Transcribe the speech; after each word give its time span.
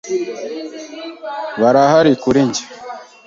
Barahari 1.61 2.13
kuri 2.23 2.39
njye. 2.47 2.63